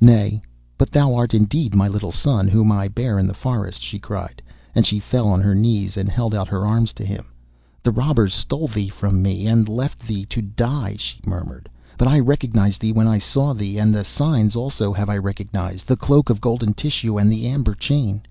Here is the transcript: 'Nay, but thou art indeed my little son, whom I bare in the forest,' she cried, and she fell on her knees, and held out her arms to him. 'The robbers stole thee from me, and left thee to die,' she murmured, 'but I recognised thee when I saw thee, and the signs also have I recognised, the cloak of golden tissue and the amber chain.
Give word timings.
'Nay, 0.00 0.40
but 0.78 0.92
thou 0.92 1.12
art 1.16 1.34
indeed 1.34 1.74
my 1.74 1.88
little 1.88 2.12
son, 2.12 2.46
whom 2.46 2.70
I 2.70 2.86
bare 2.86 3.18
in 3.18 3.26
the 3.26 3.34
forest,' 3.34 3.82
she 3.82 3.98
cried, 3.98 4.40
and 4.76 4.86
she 4.86 5.00
fell 5.00 5.26
on 5.26 5.40
her 5.40 5.56
knees, 5.56 5.96
and 5.96 6.08
held 6.08 6.36
out 6.36 6.46
her 6.46 6.64
arms 6.64 6.92
to 6.92 7.04
him. 7.04 7.32
'The 7.82 7.90
robbers 7.90 8.32
stole 8.32 8.68
thee 8.68 8.88
from 8.90 9.20
me, 9.22 9.48
and 9.48 9.68
left 9.68 10.06
thee 10.06 10.24
to 10.26 10.40
die,' 10.40 10.94
she 11.00 11.18
murmured, 11.26 11.68
'but 11.98 12.06
I 12.06 12.20
recognised 12.20 12.80
thee 12.80 12.92
when 12.92 13.08
I 13.08 13.18
saw 13.18 13.54
thee, 13.54 13.76
and 13.76 13.92
the 13.92 14.04
signs 14.04 14.54
also 14.54 14.92
have 14.92 15.08
I 15.10 15.16
recognised, 15.18 15.88
the 15.88 15.96
cloak 15.96 16.30
of 16.30 16.40
golden 16.40 16.72
tissue 16.72 17.18
and 17.18 17.32
the 17.32 17.48
amber 17.48 17.74
chain. 17.74 18.22